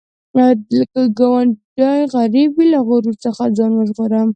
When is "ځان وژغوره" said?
3.57-4.21